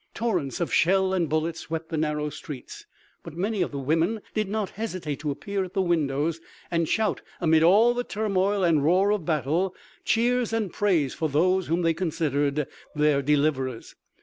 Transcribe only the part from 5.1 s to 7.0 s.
to appear at the windows and